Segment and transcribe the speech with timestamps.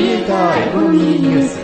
[0.00, 1.58] リエイターエコノミーニュース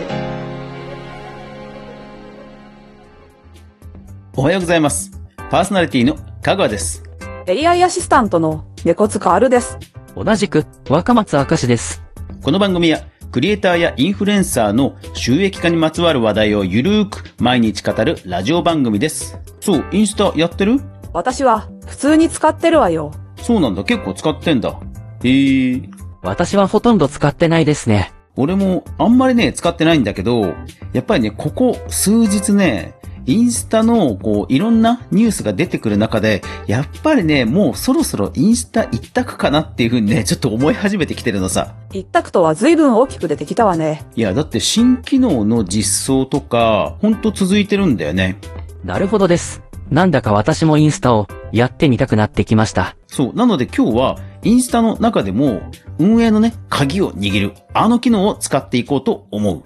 [4.35, 5.11] おはようございます。
[5.49, 7.01] パーソナリティの香川です。
[7.47, 9.79] AI アシスタントの猫塚あるです。
[10.15, 12.03] 同じく、若松明石です。
[12.43, 12.99] この番組は、
[13.31, 19.39] クリエイターやインフルエンサーの収益化にまつわる話題をゆるーく毎日語るラジオ番組です。
[19.61, 20.79] そう、インスタやってる？
[21.11, 23.11] 私は普通に使ってるわよ。
[23.37, 24.79] そうなんだ、結構使ってんだ。
[25.23, 25.89] へー。
[26.21, 28.13] 私はほとんど使ってないですね。
[28.37, 30.53] 俺もあんまりね、使ってないんだけど、
[30.93, 32.93] やっぱりね、ここ数日ね、
[33.27, 41.75] インスタの、こう、いろんなニュースが出てくる中で、やっぱりね、もうそろそろインスタ一択かなっていうふうにね、ちょっと思い始めてきてるのさ。
[41.91, 44.05] 一択とは随分大きく出てきたわね。
[44.15, 48.37] いや、だって新機能の実装とか、ほんと続いてるんだよね。
[48.85, 49.66] なるほどです。
[49.89, 52.97] なんだか私もインスタをやってみたくなってきました。
[53.07, 53.33] そう。
[53.33, 55.61] なので今日は、インスタの中でも、
[55.97, 59.63] 運営のね、鍵を握る、あの機能を使っていこうと思う。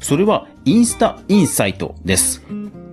[0.00, 2.42] それは、インスタインサイトです。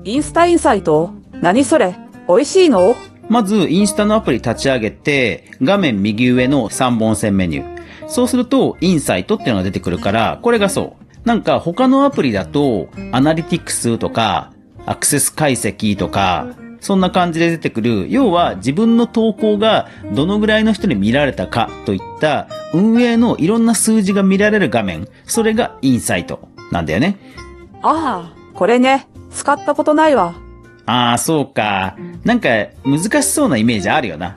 [0.04, 1.12] インスタインサイト？
[1.42, 1.96] 何それ？
[2.28, 2.96] 美味しいの？
[3.30, 7.81] まず、インスタのアプリ立ち上げて、画面右上の3本線メニュー。
[8.12, 11.28] そうすると、インサイトっていうのが出てくるから、これがそう。
[11.28, 14.52] なんか他のアプリだと、アナリティクスとか、
[14.86, 16.48] アクセス解析とか、
[16.82, 27.18] そんな感じで出てくる、要は自分の投稿がどのぐらいの人に見られたかといった運営のいろんな数字が見られる画面、それがインサイトなんだよね。
[27.82, 29.08] ああ、これね。
[29.32, 30.34] 使ったことないわ。
[30.86, 31.96] ああ、そうか。
[32.26, 32.50] なんか
[32.84, 34.36] 難しそうなイメージあるよな。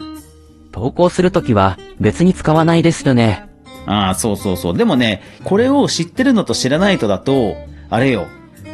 [0.70, 3.48] 投稿するときは別に使わないですよね。
[3.86, 4.76] ああ、そうそうそう。
[4.76, 7.56] でもね、これを知ってるのと知らないとだと、
[7.90, 8.26] あれよ、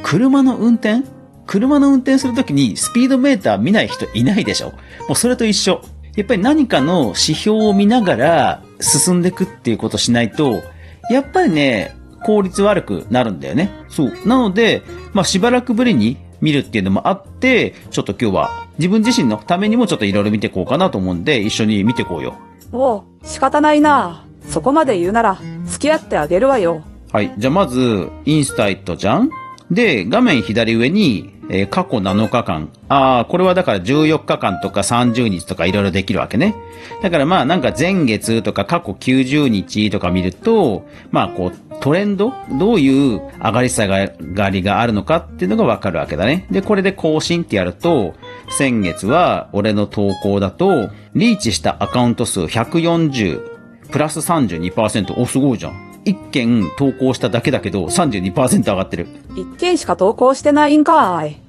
[0.02, 1.04] 車の運転？
[1.46, 4.70] 車の運転するときにスピードメーター見ない人いないでしょ？
[4.70, 4.76] も
[5.10, 5.82] うそれと一緒。
[6.16, 10.62] やっぱり何かの指標を見ながら進んでいくっていうことしないと、
[11.10, 13.70] やっぱりね、効率悪くなるんだよね。
[13.88, 14.12] そう。
[14.26, 14.82] なので、
[15.12, 22.34] まあしばらくぶりに見るっていうのもあって、ちょっと今日は自分自身のためにもちょっといろいろ見ていこうかなと思うんで、一緒に見ていこうよ。
[22.70, 24.24] もう、仕方ないな。
[24.48, 26.82] そこまで言うなら、付き合ってあげるわよ。
[27.12, 27.32] はい。
[27.38, 29.30] じゃあまず、インスタイトじゃん？
[29.70, 32.70] で、画面左上に、えー過去7日間。
[32.88, 36.54] ああ、これはだから14日間とか30日とかいろいろできるわけね。
[37.02, 42.32] だからまあなんか前月とか過去90日とか見ると、まあこうトレンド？
[42.52, 46.46] どういう上がり下がりがあるのかっていうのがわかるわけだね。
[46.52, 48.14] で、これで更新ってやると、
[48.48, 53.49] 先月は俺の投稿だと、リーチしたアカウント数140、
[53.90, 55.20] プラス32%。
[55.20, 55.90] お、すごいじゃん。
[56.04, 59.06] 一件投稿しただけだけど32%上がってる。
[59.36, 61.40] 一件しか投稿してないんかい。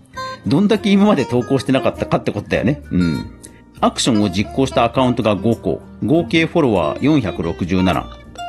[0.46, 2.82] どんだけ今まで投稿してなかったかってことだよね。
[2.92, 3.32] うん。
[3.80, 5.82] アクションを実行したアカウントが5個。
[6.04, 8.04] 合計フォロワー467。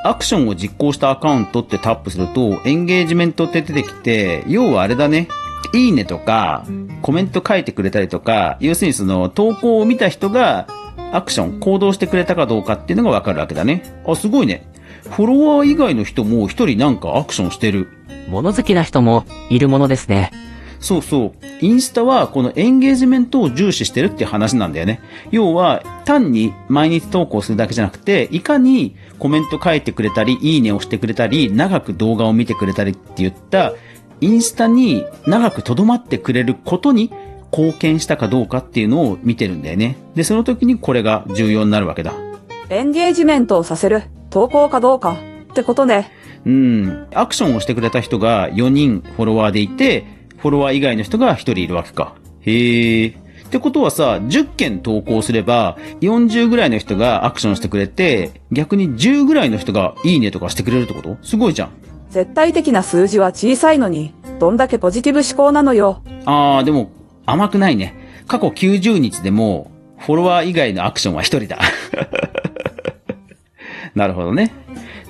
[0.05, 5.29] アクションを実行したアカウントってタップすると、エンゲージメントって出てきて、要はあれだね。
[5.75, 6.67] いいねとか、
[7.01, 10.67] コメント書いてくれたりとか、要するにその投稿を見た人が、
[11.13, 14.03] アクション、行動してくれたかどうかっていうのがわかるわけだね。
[14.07, 14.67] あ、すごいね。
[15.11, 17.89] フォロワー以外の人も一人なんかアクションしてる。
[18.29, 20.33] 物好きな人もいるものですね。
[20.81, 21.33] そうそう。
[21.61, 25.01] インスタはこのエンゲージメントを重視してるって話なんだよね。
[25.31, 33.75] 要は、単に毎日投稿するだけじゃなくて、いかにコメント書いてくれたり、いいねをしてくれたり、長く動画を見てくれたりって言った、
[34.21, 37.13] インスタに長く留まってくれることに
[37.53, 39.97] 貢献したかどうかっていうのを見てるんだよね。
[40.15, 42.15] で、その時にこれが重要になるわけだ。
[42.71, 44.05] エンゲージメントをさせる。
[44.31, 45.19] 投稿かどうか。
[45.51, 46.11] ってことね。
[46.47, 47.07] うん。
[47.15, 50.07] アクションをしてくれた人が4人フォロワーでいて、
[50.39, 52.15] フォロワー以外の人が1人いるわけか。
[52.41, 53.07] へえ。
[53.09, 53.13] っ
[53.53, 61.19] てことはさ、10件投稿すれば、40ぐらいの人がアクションしてくれて、逆に10ぐらいの人がいいねとかしてくれるってこと？
[61.23, 61.71] すごいじゃん。
[62.09, 66.03] 絶対的な数字は小さいのに、どんだけポジティブ思考なのよ。
[66.25, 66.91] あー、でも、
[67.27, 67.95] 甘くないね。
[68.27, 71.59] 過去90日でも、フォロワー以外のアクションは1人だ。
[73.95, 74.53] なるほどね。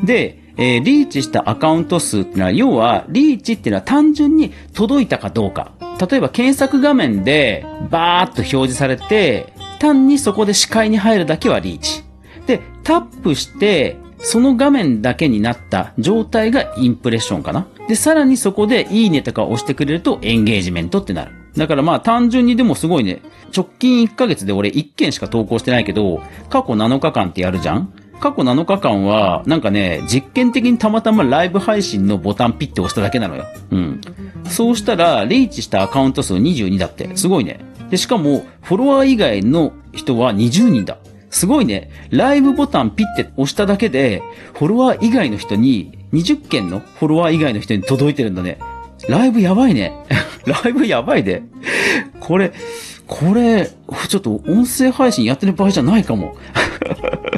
[0.03, 5.73] で、えーリーチしたアカウント数ってのは、要は、リーチっていうのは単純に届いたかどうか。
[6.11, 12.03] 例えば検索画面でバーッと表示されて、単にそこで視界に入るだけはリーチ。
[12.47, 17.67] で、タップして、その画面だけになった状態がインプレッションかな。
[17.89, 21.33] で、さらにそこでいいねとか押してくれるとエンゲージメントってなる。
[21.57, 23.23] だからまあ単純にでもすごいね、
[23.55, 27.93] 直近1ヶ月で俺1件しか投稿してないけど、過去7日間ってやるじゃん？
[28.21, 33.47] 過去7日間は、なんかね、実験的にたまたまライブ配信のボタンピッて押しただけなのよ。
[33.73, 34.01] うん。
[34.49, 37.17] そうしたら、リーチしたアカウント数22だって。
[37.17, 37.59] すごいね。
[37.91, 40.99] で、しかも、フォロワー以外の人は20人だ。
[41.31, 41.91] すごいね。
[42.11, 44.23] ライブボタンピッて押しただけで、
[44.55, 48.59] フォロワー以外の人に、20件のフォロワー以外の人に届いてるんだね。
[49.09, 49.93] ライブやばいね。
[50.47, 51.43] ライブやばいで。
[52.21, 52.53] これ、
[53.07, 53.69] これ、
[54.09, 56.37] ちょっと音声配信やってる場合じゃないかも。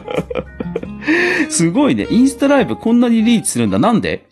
[1.48, 2.06] すごいね。
[2.10, 3.78] インスタライブこんなにリーチするんだ。
[3.78, 4.26] なんで？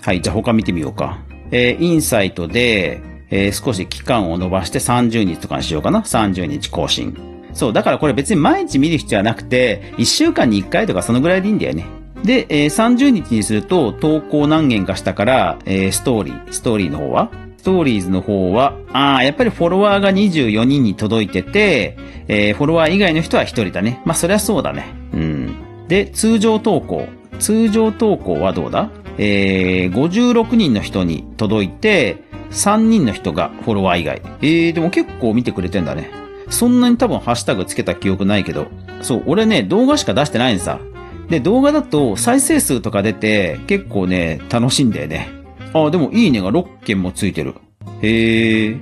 [0.00, 1.18] はい、じゃあ他見てみようか。
[1.50, 3.00] えーインサイトで、
[3.30, 6.00] えー少し期間を伸ばして30日とかにしようかな。
[6.00, 7.37] 30日更新。
[7.58, 11.86] そう、だからこれ別に毎日見る必要はなくて、1週間に1回とかそのぐらいでいいんだよね。
[12.24, 17.30] で、えー30日にすると投稿何件かしたから、えーストーリー、ストーリーの方は？
[17.56, 24.00] ストーリーズの方は、ああ、やっぱりフォロワーが24人に届いてて、えーフォロワー以外の人は1人だね。
[24.04, 24.86] まあそりゃそうだね。
[25.12, 25.56] うん。
[25.88, 27.08] で、通常投稿。
[27.40, 28.90] 通常投稿はどうだ？
[29.18, 32.22] えー、56人の人に届いて、
[32.52, 34.22] 3人の人がフォロワー以外。
[34.42, 36.10] えー、でも結構見てくれてんだね。
[36.50, 38.68] そんなに多分ハッシュタグつけた記憶ないけど。
[39.02, 40.80] そう、俺ね、動画しか出してないんさ。
[41.28, 45.28] で、動画だと再生数とか出て、結構ね、楽しいんだよね。
[45.74, 47.54] あ、でもいいねが6件もついてる。
[48.02, 48.76] へえ。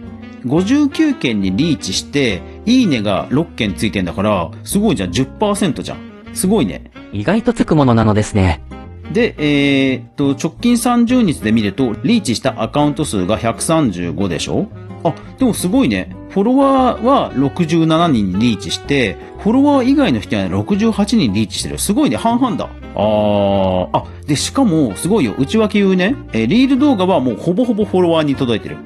[0.44, 5.98] 59件にリーチして、いいねが6件ついてんだから、すごいじゃん、10%じゃん。
[6.34, 6.90] すごいね。
[7.12, 8.62] 意外とつくものなのですね。
[9.12, 14.68] で、えーっと、直近30日で見ると、リーチしたアカウント数が135でしょ
[15.04, 16.14] あ、でもすごいね。
[16.31, 21.78] フォロワーは67人にリーチして、フォロワー以外の人は68人リーチしてる。
[21.78, 22.69] すごいね、半々だ。
[22.94, 26.14] あー、あ、で、しかも、すごいよ、内訳言うね。
[26.32, 28.76] えーリール動画はもうほぼほぼフォロワーに届いてる。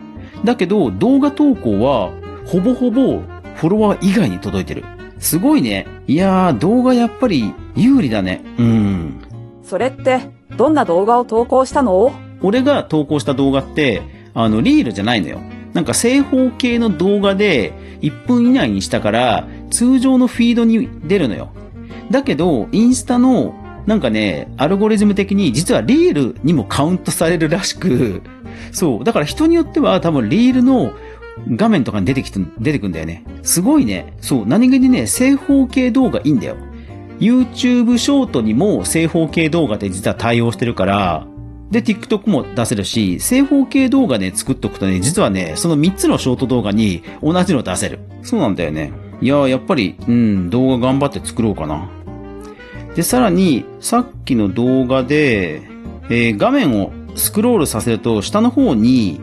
[0.44, 2.10] だけど、動画投稿は、
[2.46, 3.20] ほぼほぼ
[3.56, 4.84] フォロワー以外に届いてる。
[5.18, 5.86] すごいね。
[6.06, 8.42] いやー、動画やっぱり有利だね。
[8.58, 9.20] うん。
[9.62, 10.20] それって、
[10.56, 12.12] どんな動画を投稿したの？
[12.42, 14.02] 俺が投稿した動画って、
[14.34, 15.40] あの、リールじゃないのよ。
[15.72, 17.72] なんか正方形の動画で
[18.02, 21.50] 1分以内にしたから、通常のフィードに出るのよ。
[22.10, 23.54] だけど、インスタの、
[23.86, 28.22] なんかね、アルゴリズム的に実はリールにもカウントされるらしく、
[28.72, 29.04] そう。
[29.04, 30.92] だから人によっては多分リールの
[31.50, 33.24] 画面とかに出てきて、出てくんだよね。
[33.42, 34.14] すごいね。
[34.20, 34.46] そう。
[34.46, 36.56] 何気にね、正方形動画いいんだよ。
[37.20, 41.26] YouTube ショートにも正方形動画で実は対応してるから、
[41.70, 48.00] で、TikTok も出せるし、正方形動画で作っとくとね、実はね、その3つのショート動画に同じの出せる。
[48.22, 48.92] そうなんだよね。
[49.20, 51.88] いやー、やっぱり、うん、動画頑張って作ろうかな。
[52.96, 55.62] で、さらに、さっきの動画で、
[56.08, 59.20] えー画面をスクロールさせると、下の方に、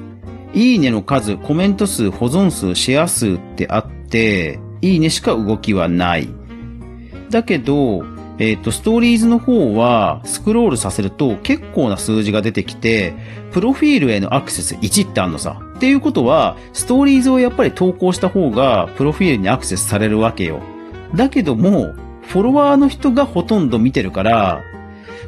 [0.53, 6.29] いいねの数、コメント数、保存数、シェア数ってあって、いいねしか動きはない。
[7.29, 8.03] だけど、
[8.39, 13.13] えっ、と、ストーリーズの方は、スクロールさせると結構な数字が出てきて、
[13.51, 15.59] プロフィールへのアクセス1ってあんのさ。
[15.75, 20.61] っていうことは、ストーリーズをやっぱり投稿した方が、プロフィールにアクセスされるわけよ。
[21.15, 24.61] だけども、フォロワーの人がほとんど見てるから、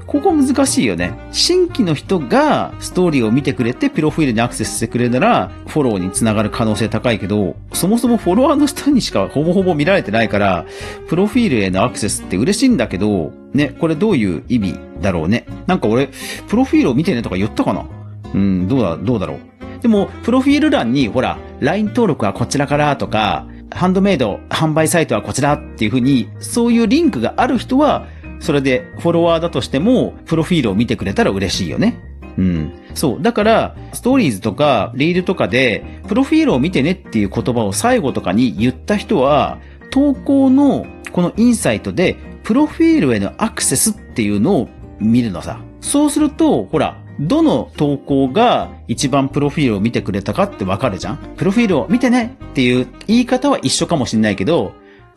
[0.07, 1.13] ここ難しいよね。
[1.31, 10.65] 新規の人がストーリーを見てくれて、プロフィールにアクセスしてくれるなら、フォローにつながる可能性高いけど、そもそもフォロワーの人にしかほぼほぼ見られてないから、
[11.07, 15.45] プロフィールへのアクセスって嬉しいんだけど、ね、これどういう意味だろうね。
[15.67, 16.09] なんか俺、
[16.47, 17.85] プロフィールを見てねとか言ったかな？
[18.33, 19.39] うん、どうだ、どうだろう。
[19.81, 28.07] でも、プロフィール欄に、ほら、LINE 登録はこちらからとか、ハンドメイド販売サイトはこちらっていうふうに、そういうリンクがある人は、
[28.39, 31.99] それでフォロワーだとしても、プロフィールを見てくれたら嬉しいよね。
[32.37, 32.71] うん。
[32.93, 33.21] そう。
[33.21, 39.59] だから、ストーリーズとか、リールとかで、プロフィールを見てねっていう言葉を最後とかに言った人は、
[39.91, 44.69] 投稿のこのインサイトで、プロフィールへのアクセスっていうのを
[44.99, 45.59] 見るのさ。
[45.81, 54.73] そうすると、ほら、どの投稿が一番プロフィールを見てくれたかってわかるじゃんプロフィールを見てねっていう言い方は一緒かもしんないけど、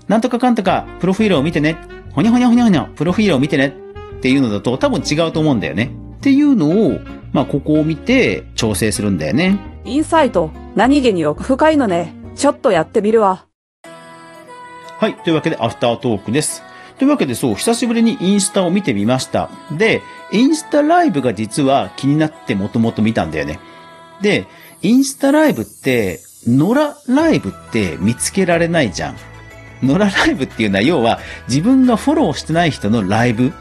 [0.08, 1.78] なんとかかんとか、プロフィールを見てね。
[2.14, 3.74] ほにゃほにゃほにゃほにゃ、プロフィールを見てね。
[4.16, 5.90] っていうのだと多分違うと思うんだよね。
[6.18, 7.00] っていうのを、
[7.32, 9.58] まあ、ここを見て調整するんだよね。
[9.84, 12.14] インサイト、何気に奥深いのね。
[12.36, 13.46] ちょっとやってみるわ。
[14.98, 15.14] はい。
[15.14, 16.62] というわけで、アフタートークです。
[16.98, 19.50] というわけで、そう、久しぶりにインスタを見てみました。
[19.72, 23.58] で、インスタライブが実は気になってもともと見たんだよね。
[24.20, 24.46] で、
[24.82, 29.16] インスタライブって、野良ライブって見つけられないじゃん。
[29.82, 33.52] 野良ライブっていうのは、要は自分がフォローしてない人のライブ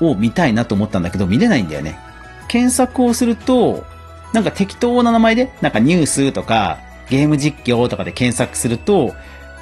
[0.00, 1.98] を見たいなと思ったんだけど、見れないんだよね。
[2.48, 3.84] 検索をすると、
[4.32, 9.14] なんか適当な名前で、なんかニュースとか、ゲーム実況とかで検索すると、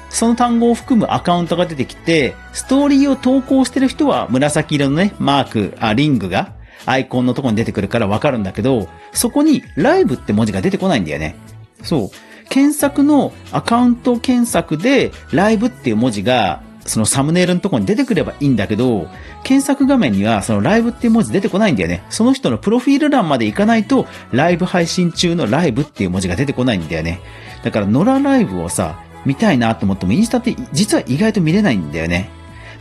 [0.09, 6.53] その単語を含むアカウントが出てきて、ストーリーを投稿してる人は紫色のね、マーク、あ、リングが
[6.85, 11.35] アイコンのとこに出てくるからわかるんだけど、そこにライブって文字が出てこないんだよね。
[11.83, 12.30] そう。
[12.51, 19.07] 検索のアカウント検索でライブっていう文字がそのサムネイルのとこに出てくればいいんだけど、
[19.43, 22.03] 検索画面にはそのライブっていう文字出てこないんだよね。
[22.09, 27.21] その人のプロフィール欄まで行かないと、ライブ配信中のライブっていう文字が出てこないんだよね。
[27.63, 32.29] だから、ノラライブをさ、見たいなと思っても、インスタって実は意外と見れないんだよね。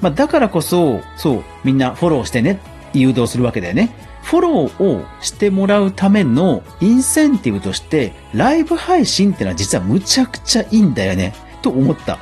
[0.01, 2.59] まあ、だからこそ、そう、みんなフォローしてね、
[2.95, 4.10] 誘導するわけだよね。
[4.23, 11.35] フォローをしてもらうためのインセンティブとして、ライブ配信ってのは実はむちゃくちゃいいんだよね。
[11.63, 12.19] と思った。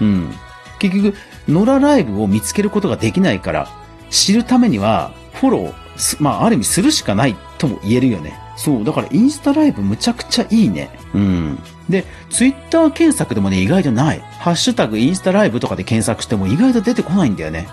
[0.00, 0.34] うん。
[0.78, 1.16] 結局、
[1.48, 3.68] ノラライブを見つけることができないから、
[4.10, 8.38] 知るためには、フォロー、まあ、ある意味するしかないとも言えるよね。
[8.56, 8.84] そう。
[8.84, 10.90] だから、インスタライブむちゃくちゃいいね。
[11.14, 11.58] うん。
[11.88, 14.20] で、ツイッター検索でもね、意外とない。
[14.38, 17.68] ハッシュタグインスタライブとかで検索しても意外と出てこないんだよね。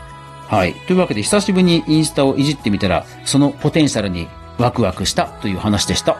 [0.47, 0.73] はい。
[0.87, 4.27] というわけで、久しぶりにインスタをいじってみたら、そのポテンシャルに
[4.57, 6.17] ワクワクしたという話でした。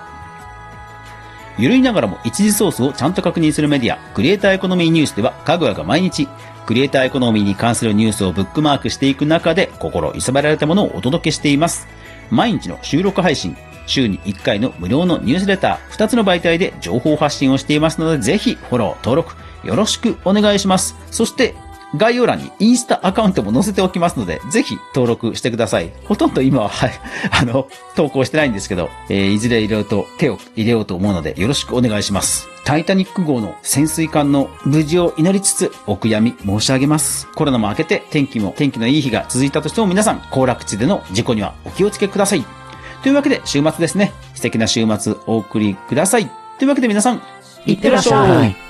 [1.58, 6.28] ゆるいながらも一時ソースをちゃんと確認するメディア、クリエイターエコノミーニュースでは、かぐわが毎日、
[6.66, 11.88] クリエイターエコノミーに関するニュースをブックマークしていく中で、心揺さばられたものをお届けしています。
[12.30, 13.56] 毎日の収録配信、
[13.88, 20.96] 週に1回の無料のニュースレター、2つの媒体で情報発信をしていますので、ぜひフォロー、登録、よろしくお願いします。
[21.10, 21.56] そして、
[21.96, 25.92] 概要欄にインスタアカウントも載せておきますので、ぜひ登録してください。
[26.06, 26.92] ほとんど今は、はい、
[27.32, 32.48] あの、投稿してないんですけど、えー、いずれいろいろと手を入れようと思うので、よろしくお願いします。
[32.66, 37.28] タイタニック号の潜水艦の無事を祈りつつ、お悔やみ申し上げます。
[37.34, 42.44] コロナも明けて、天気も、天気のいい日が続いたとしても皆さん、行楽地での事故にはお気をつけください。
[43.04, 44.12] というわけで、週末ですね。
[44.36, 46.30] 素敵な週末お送りください。
[46.60, 47.22] というわけで皆さん、
[47.66, 48.67] いってらっしゃい。